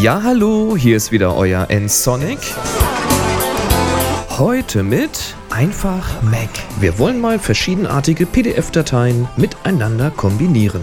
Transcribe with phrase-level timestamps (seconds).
[0.00, 2.38] Ja, hallo, hier ist wieder euer N-Sonic.
[4.30, 6.48] Heute mit einfach Mac.
[6.80, 10.82] Wir wollen mal verschiedenartige PDF-Dateien miteinander kombinieren.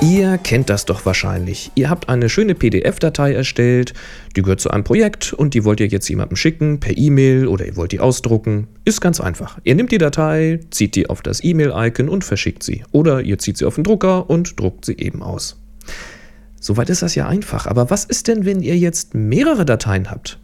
[0.00, 1.72] Ihr kennt das doch wahrscheinlich.
[1.74, 3.94] Ihr habt eine schöne PDF-Datei erstellt,
[4.36, 7.66] die gehört zu einem Projekt und die wollt ihr jetzt jemandem schicken, per E-Mail oder
[7.66, 8.68] ihr wollt die ausdrucken.
[8.84, 9.58] Ist ganz einfach.
[9.64, 12.84] Ihr nehmt die Datei, zieht die auf das E-Mail-Icon und verschickt sie.
[12.92, 15.60] Oder ihr zieht sie auf den Drucker und druckt sie eben aus.
[16.60, 17.66] Soweit ist das ja einfach.
[17.66, 20.38] Aber was ist denn, wenn ihr jetzt mehrere Dateien habt?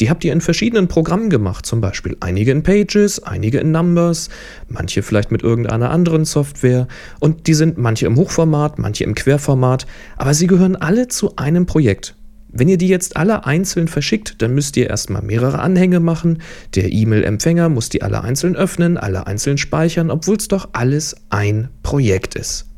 [0.00, 4.28] Die habt ihr in verschiedenen Programmen gemacht, zum Beispiel einige in Pages, einige in Numbers,
[4.68, 6.88] manche vielleicht mit irgendeiner anderen Software
[7.20, 9.86] und die sind manche im Hochformat, manche im Querformat,
[10.16, 12.14] aber sie gehören alle zu einem Projekt.
[12.54, 16.42] Wenn ihr die jetzt alle einzeln verschickt, dann müsst ihr erstmal mehrere Anhänge machen.
[16.74, 21.70] Der E-Mail-Empfänger muss die alle einzeln öffnen, alle einzeln speichern, obwohl es doch alles ein
[21.82, 22.71] Projekt ist.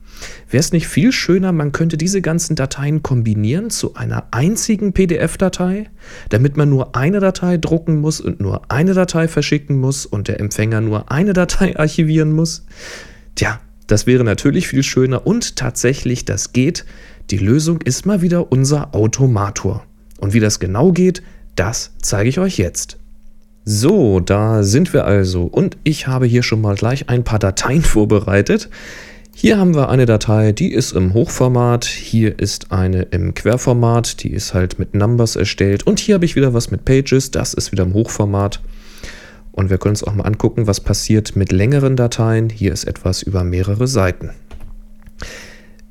[0.51, 5.91] Wäre es nicht viel schöner, man könnte diese ganzen Dateien kombinieren zu einer einzigen PDF-Datei,
[6.29, 10.41] damit man nur eine Datei drucken muss und nur eine Datei verschicken muss und der
[10.41, 12.67] Empfänger nur eine Datei archivieren muss?
[13.35, 16.85] Tja, das wäre natürlich viel schöner und tatsächlich, das geht.
[17.31, 19.85] Die Lösung ist mal wieder unser Automator.
[20.19, 21.23] Und wie das genau geht,
[21.57, 22.99] das zeige ich euch jetzt.
[23.65, 27.83] So, da sind wir also und ich habe hier schon mal gleich ein paar Dateien
[27.83, 28.69] vorbereitet.
[29.37, 34.33] Hier haben wir eine Datei, die ist im Hochformat, hier ist eine im Querformat, die
[34.33, 37.73] ist halt mit Numbers erstellt und hier habe ich wieder was mit Pages, das ist
[37.73, 38.61] wieder im Hochformat.
[39.51, 42.49] Und wir können uns auch mal angucken, was passiert mit längeren Dateien.
[42.49, 44.31] Hier ist etwas über mehrere Seiten.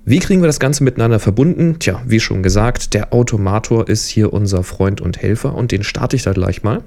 [0.03, 1.77] Wie kriegen wir das Ganze miteinander verbunden?
[1.79, 6.15] Tja, wie schon gesagt, der Automator ist hier unser Freund und Helfer und den starte
[6.15, 6.81] ich da gleich mal.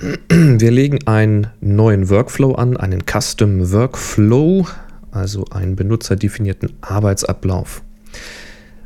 [0.00, 4.66] Wir legen einen neuen Workflow an, einen Custom Workflow,
[5.10, 7.82] also einen benutzerdefinierten Arbeitsablauf.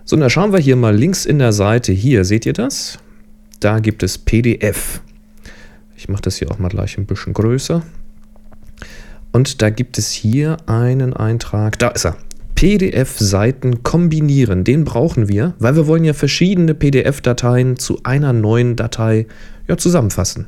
[0.05, 1.93] So, und da schauen wir hier mal links in der Seite.
[1.93, 2.99] Hier, seht ihr das?
[3.61, 5.01] Da gibt es PDF.
[5.97, 7.83] Ich mache das hier auch mal gleich ein bisschen größer.
[9.31, 11.79] Und da gibt es hier einen Eintrag.
[11.79, 12.17] Da ist er.
[12.57, 14.65] PDF-Seiten kombinieren.
[14.65, 19.27] Den brauchen wir, weil wir wollen ja verschiedene PDF-Dateien zu einer neuen Datei
[19.69, 20.47] ja, zusammenfassen.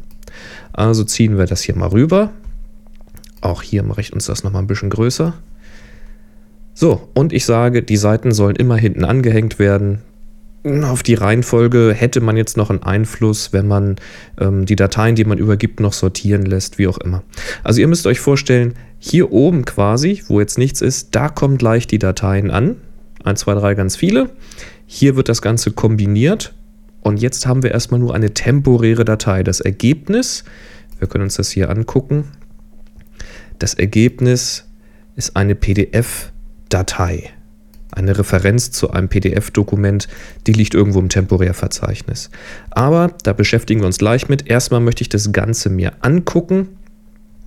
[0.76, 2.30] Also ziehen wir das hier mal rüber.
[3.40, 5.34] Auch hier mache ich uns das nochmal ein bisschen größer.
[6.74, 10.02] So, und ich sage, die Seiten sollen immer hinten angehängt werden.
[10.84, 13.96] Auf die Reihenfolge hätte man jetzt noch einen Einfluss, wenn man
[14.38, 17.22] ähm, die Dateien, die man übergibt, noch sortieren lässt, wie auch immer.
[17.64, 21.86] Also ihr müsst euch vorstellen, hier oben quasi, wo jetzt nichts ist, da kommen gleich
[21.86, 22.76] die Dateien an.
[23.24, 24.28] 1, 2, 3, ganz viele.
[24.86, 26.52] Hier wird das Ganze kombiniert
[27.06, 29.44] und jetzt haben wir erstmal nur eine temporäre Datei.
[29.44, 30.42] Das Ergebnis,
[30.98, 32.24] wir können uns das hier angucken,
[33.60, 34.66] das Ergebnis
[35.14, 37.30] ist eine PDF-Datei.
[37.92, 40.08] Eine Referenz zu einem PDF-Dokument,
[40.48, 42.30] die liegt irgendwo im Temporärverzeichnis.
[42.70, 44.48] Aber da beschäftigen wir uns gleich mit.
[44.48, 46.70] Erstmal möchte ich das Ganze mir angucken.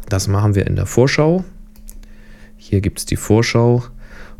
[0.07, 1.43] Das machen wir in der Vorschau.
[2.55, 3.83] Hier gibt es die Vorschau.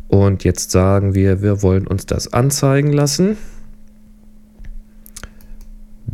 [0.08, 3.36] Und jetzt sagen wir, wir wollen uns das anzeigen lassen.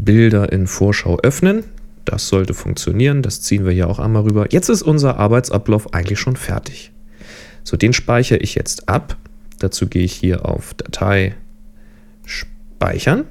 [0.06, 1.64] Bilder in Vorschau öffnen.
[2.06, 3.20] Das sollte funktionieren.
[3.20, 4.46] Das ziehen wir hier auch einmal rüber.
[4.50, 6.92] Jetzt ist unser Arbeitsablauf eigentlich schon fertig.
[7.62, 9.18] So, den speichere ich jetzt ab.
[9.58, 11.34] Dazu gehe ich hier auf Datei
[12.24, 13.24] speichern.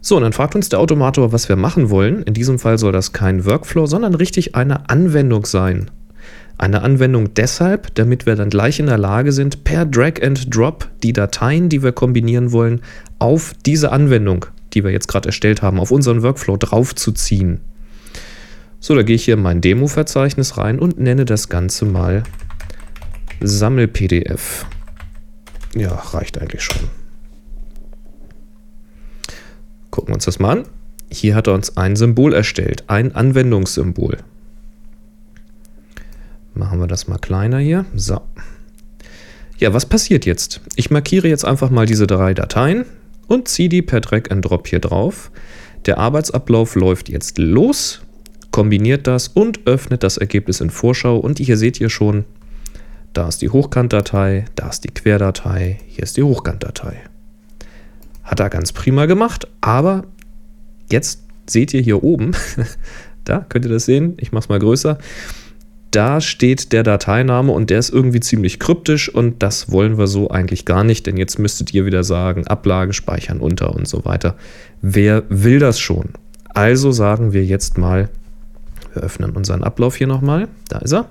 [0.00, 2.22] So, und dann fragt uns der Automator, was wir machen wollen.
[2.24, 5.90] In diesem Fall soll das kein Workflow, sondern richtig eine Anwendung sein.
[6.56, 10.88] Eine Anwendung deshalb, damit wir dann gleich in der Lage sind, per Drag and Drop
[11.04, 12.80] die Dateien, die wir kombinieren wollen,
[13.20, 17.60] auf diese Anwendung die wir jetzt gerade erstellt haben, auf unseren Workflow draufzuziehen.
[18.80, 22.22] So, da gehe ich hier in mein Demo-Verzeichnis rein und nenne das Ganze mal
[23.40, 24.66] Sammel-PDF.
[25.74, 26.88] Ja, reicht eigentlich schon.
[29.90, 30.64] Gucken wir uns das mal an.
[31.10, 34.18] Hier hat er uns ein Symbol erstellt, ein Anwendungssymbol.
[36.54, 37.84] Machen wir das mal kleiner hier.
[37.94, 38.20] So.
[39.58, 40.60] Ja, was passiert jetzt?
[40.76, 42.84] Ich markiere jetzt einfach mal diese drei Dateien
[43.28, 45.30] und ziehe die per Drag and Drop hier drauf.
[45.86, 48.02] Der Arbeitsablauf läuft jetzt los,
[48.50, 51.18] kombiniert das und öffnet das Ergebnis in Vorschau.
[51.18, 52.24] Und hier seht ihr schon,
[53.12, 56.96] da ist die Hochkantdatei, da ist die Querdatei, hier ist die Hochkantdatei.
[58.24, 60.04] Hat er ganz prima gemacht, aber
[60.90, 62.32] jetzt seht ihr hier oben,
[63.24, 64.98] da könnt ihr das sehen, ich mache es mal größer,
[65.90, 70.30] da steht der Dateiname und der ist irgendwie ziemlich kryptisch und das wollen wir so
[70.30, 74.36] eigentlich gar nicht, denn jetzt müsstet ihr wieder sagen, Ablage speichern unter und so weiter.
[74.82, 76.10] Wer will das schon?
[76.50, 78.10] Also sagen wir jetzt mal,
[78.92, 81.10] wir öffnen unseren Ablauf hier nochmal, da ist er.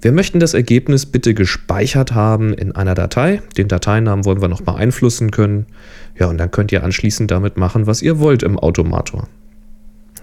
[0.00, 3.42] Wir möchten das Ergebnis bitte gespeichert haben in einer Datei.
[3.56, 5.66] Den Dateinamen wollen wir noch beeinflussen können.
[6.18, 9.26] Ja, und dann könnt ihr anschließend damit machen, was ihr wollt im Automator.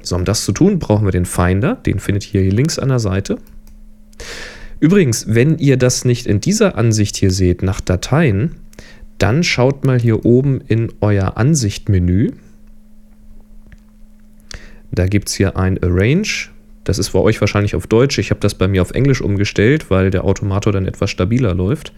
[0.04, 1.76] So, um das zu tun, brauchen wir den Finder.
[1.76, 3.38] Den findet ihr hier links an der Seite.
[4.80, 8.56] Übrigens, wenn ihr das nicht in dieser Ansicht hier seht, nach Dateien,
[9.18, 12.32] dann schaut mal hier oben in euer Ansichtmenü.
[14.92, 16.50] Da gibt es hier ein Arrange.
[16.84, 18.18] Das ist bei euch wahrscheinlich auf Deutsch.
[18.18, 21.94] Ich habe das bei mir auf Englisch umgestellt, weil der Automator dann etwas stabiler läuft.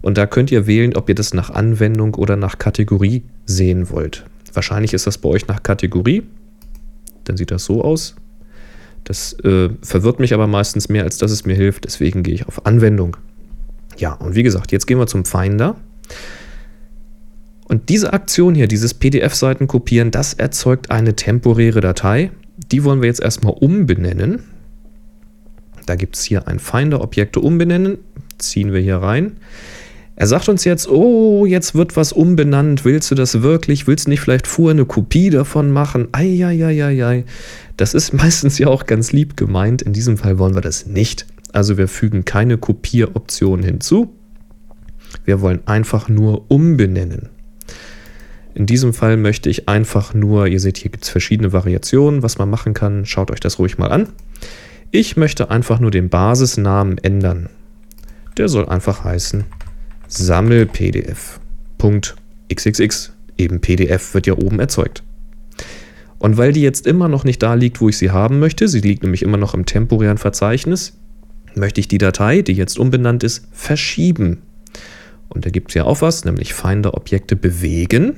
[0.00, 4.24] Und da könnt ihr wählen, ob ihr das nach Anwendung oder nach Kategorie sehen wollt.
[4.54, 6.22] Wahrscheinlich ist das bei euch nach Kategorie
[7.30, 8.16] dann sieht das so aus.
[9.04, 11.84] Das äh, verwirrt mich aber meistens mehr, als dass es mir hilft.
[11.84, 13.16] Deswegen gehe ich auf Anwendung.
[13.96, 15.76] Ja, und wie gesagt, jetzt gehen wir zum Finder.
[17.68, 22.32] Und diese Aktion hier, dieses PDF-Seiten kopieren, das erzeugt eine temporäre Datei.
[22.56, 24.42] Die wollen wir jetzt erstmal umbenennen.
[25.86, 27.98] Da gibt es hier ein Finder, Objekte umbenennen.
[28.38, 29.36] Ziehen wir hier rein.
[30.20, 32.84] Er sagt uns jetzt, oh, jetzt wird was umbenannt.
[32.84, 33.86] Willst du das wirklich?
[33.86, 36.08] Willst du nicht vielleicht vorher eine Kopie davon machen?
[36.12, 37.24] Eieieiei.
[37.78, 39.80] Das ist meistens ja auch ganz lieb gemeint.
[39.80, 41.24] In diesem Fall wollen wir das nicht.
[41.54, 44.12] Also wir fügen keine Kopieroption hinzu.
[45.24, 47.30] Wir wollen einfach nur umbenennen.
[48.52, 52.36] In diesem Fall möchte ich einfach nur, ihr seht, hier gibt es verschiedene Variationen, was
[52.36, 53.06] man machen kann.
[53.06, 54.08] Schaut euch das ruhig mal an.
[54.90, 57.48] Ich möchte einfach nur den Basisnamen ändern.
[58.36, 59.46] Der soll einfach heißen
[60.10, 61.40] Sammel-PDF.
[63.38, 65.02] Eben PDF wird ja oben erzeugt.
[66.18, 68.80] Und weil die jetzt immer noch nicht da liegt, wo ich sie haben möchte, sie
[68.80, 70.98] liegt nämlich immer noch im temporären Verzeichnis,
[71.54, 74.42] möchte ich die Datei, die jetzt umbenannt ist, verschieben.
[75.28, 78.16] Und da gibt es ja auch was, nämlich Finder Objekte bewegen.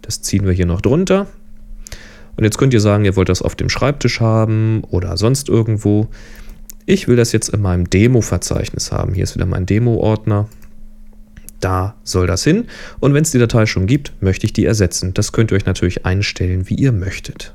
[0.00, 1.28] Das ziehen wir hier noch drunter.
[2.36, 6.08] Und jetzt könnt ihr sagen, ihr wollt das auf dem Schreibtisch haben oder sonst irgendwo.
[6.86, 9.12] Ich will das jetzt in meinem Demo-Verzeichnis haben.
[9.12, 10.48] Hier ist wieder mein Demo-Ordner
[11.64, 12.66] da soll das hin.
[13.00, 15.14] Und wenn es die Datei schon gibt, möchte ich die ersetzen.
[15.14, 17.54] Das könnt ihr euch natürlich einstellen, wie ihr möchtet.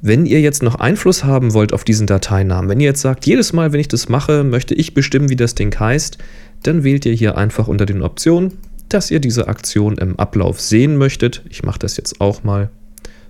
[0.00, 3.52] Wenn ihr jetzt noch Einfluss haben wollt auf diesen Dateinamen, wenn ihr jetzt sagt, jedes
[3.52, 6.18] Mal, wenn ich das mache, möchte ich bestimmen, wie das Ding heißt,
[6.62, 8.58] dann wählt ihr hier einfach unter den Optionen,
[8.88, 11.42] dass ihr diese Aktion im Ablauf sehen möchtet.
[11.50, 12.70] Ich mache das jetzt auch mal.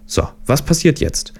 [0.04, 1.32] So, was passiert jetzt?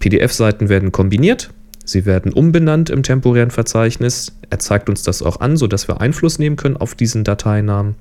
[0.00, 1.50] PDF-Seiten werden kombiniert
[1.88, 4.32] Sie werden umbenannt im temporären Verzeichnis.
[4.50, 7.94] Er zeigt uns das auch an, sodass wir Einfluss nehmen können auf diesen Dateinamen.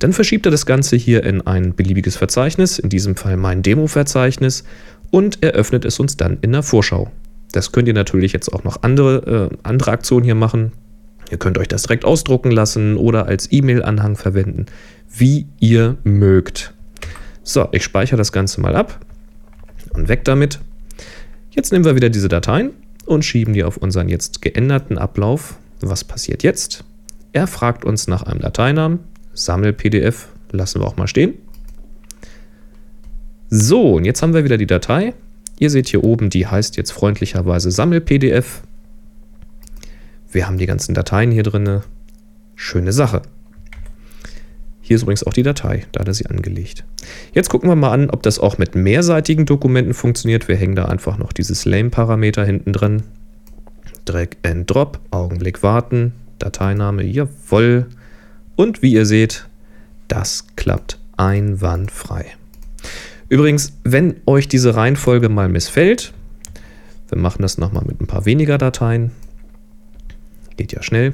[0.00, 4.64] Dann verschiebt er das Ganze hier in ein beliebiges Verzeichnis, in diesem Fall mein Demo-Verzeichnis,
[5.10, 7.10] und eröffnet es uns dann in der Vorschau.
[7.52, 10.72] Das könnt ihr natürlich jetzt auch noch andere, äh, andere Aktionen hier machen.
[11.30, 14.66] Ihr könnt euch das direkt ausdrucken lassen oder als E-Mail-Anhang verwenden,
[15.08, 16.74] wie ihr mögt.
[17.44, 19.00] So, ich speichere das Ganze mal ab
[19.94, 20.58] und weg damit.
[21.50, 22.72] Jetzt nehmen wir wieder diese Dateien
[23.06, 25.58] und schieben die auf unseren jetzt geänderten Ablauf.
[25.80, 26.84] Was passiert jetzt?
[27.32, 29.00] Er fragt uns nach einem Dateinamen,
[29.32, 31.34] Sammel-PDF, lassen wir auch mal stehen.
[33.48, 35.14] So, und jetzt haben wir wieder die Datei.
[35.58, 38.62] Ihr seht hier oben, die heißt jetzt freundlicherweise Sammel-PDF.
[40.30, 41.82] Wir haben die ganzen Dateien hier drin.
[42.54, 43.22] Schöne Sache.
[44.84, 46.84] Hier ist übrigens auch die Datei, da hat er sie angelegt.
[47.32, 50.48] Jetzt gucken wir mal an, ob das auch mit mehrseitigen Dokumenten funktioniert.
[50.48, 53.04] Wir hängen da einfach noch dieses Lame-Parameter hinten drin.
[54.04, 57.86] Drag and Drop, Augenblick warten, Dateiname, jawohl.
[58.56, 59.46] Und wie ihr seht,
[60.08, 62.26] das klappt einwandfrei.
[63.28, 66.12] Übrigens, wenn euch diese Reihenfolge mal missfällt,
[67.08, 69.12] wir machen das nochmal mit ein paar weniger Dateien,
[70.56, 71.12] geht ja schnell,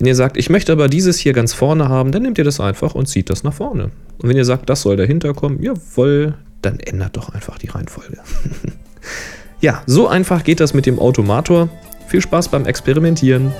[0.00, 2.58] wenn ihr sagt, ich möchte aber dieses hier ganz vorne haben, dann nehmt ihr das
[2.58, 3.90] einfach und zieht das nach vorne.
[4.16, 8.16] Und wenn ihr sagt, das soll dahinter kommen, jawohl, dann ändert doch einfach die Reihenfolge.
[9.60, 11.68] ja, so einfach geht das mit dem Automator.
[12.08, 13.52] Viel Spaß beim Experimentieren.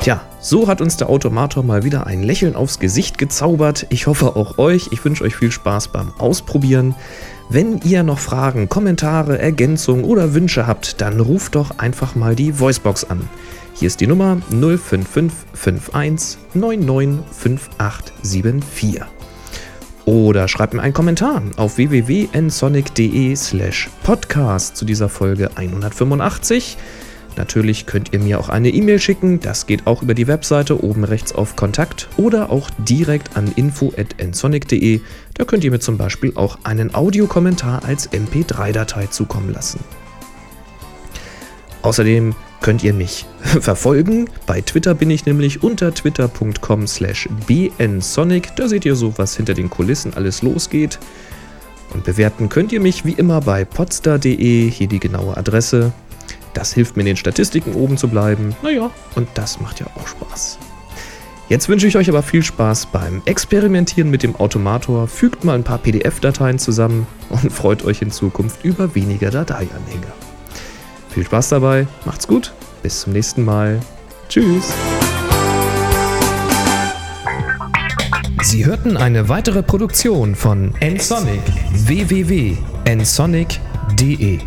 [0.00, 3.86] Tja, so hat uns der Automator mal wieder ein Lächeln aufs Gesicht gezaubert.
[3.90, 4.88] Ich hoffe auch euch.
[4.90, 6.94] Ich wünsche euch viel Spaß beim Ausprobieren.
[7.50, 12.58] Wenn ihr noch Fragen, Kommentare, Ergänzungen oder Wünsche habt, dann ruft doch einfach mal die
[12.58, 13.28] Voicebox an.
[13.78, 19.02] Hier ist die Nummer 05551 995874.
[20.06, 26.78] Oder schreibt mir einen Kommentar auf www.nsonic.de slash podcast zu dieser Folge 185.
[27.36, 31.04] Natürlich könnt ihr mir auch eine E-Mail schicken, das geht auch über die Webseite oben
[31.04, 35.02] rechts auf Kontakt oder auch direkt an info.nsonic.de.
[35.34, 39.80] Da könnt ihr mir zum Beispiel auch einen Audiokommentar als MP3-Datei zukommen lassen.
[41.82, 43.26] Außerdem könnt ihr mich
[43.60, 44.28] verfolgen.
[44.46, 48.54] Bei Twitter bin ich nämlich unter twitter.com slash bnsonic.
[48.56, 50.98] Da seht ihr so, was hinter den Kulissen alles losgeht.
[51.94, 55.92] Und bewerten könnt ihr mich wie immer bei podstar.de, hier die genaue Adresse.
[56.54, 58.56] Das hilft mir in den Statistiken oben zu bleiben.
[58.62, 60.58] Naja, und das macht ja auch Spaß.
[61.48, 65.06] Jetzt wünsche ich euch aber viel Spaß beim Experimentieren mit dem Automator.
[65.06, 70.25] Fügt mal ein paar PDF-Dateien zusammen und freut euch in Zukunft über weniger Dateianhänger.
[71.16, 73.80] Viel Spaß dabei, macht's gut, bis zum nächsten Mal.
[74.28, 74.70] Tschüss.
[78.42, 81.40] Sie hörten eine weitere Produktion von nsonic
[81.72, 84.40] www.nsonic.de